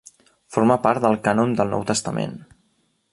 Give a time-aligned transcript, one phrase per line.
[0.55, 2.37] Forma part del cànon del Nou Testament.